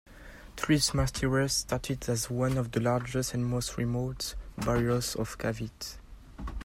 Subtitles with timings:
[0.55, 5.97] Trece Martires started as one of the largest and most remote barrios of Cavite.